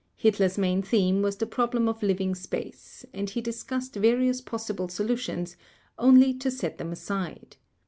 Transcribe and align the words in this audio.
Hitler's 0.15 0.57
main 0.57 0.81
theme 0.81 1.21
was 1.21 1.35
the 1.37 1.45
problem 1.45 1.87
of 1.87 2.01
living 2.01 2.33
space, 2.33 3.05
and 3.13 3.29
he 3.29 3.39
discussed 3.39 3.93
various 3.93 4.41
possible 4.41 4.87
solutions, 4.89 5.55
only 5.99 6.33
to 6.39 6.49
set 6.49 6.79
them 6.79 6.91
aside. 6.91 7.57